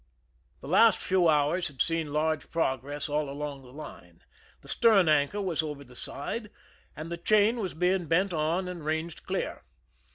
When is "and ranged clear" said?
8.67-9.61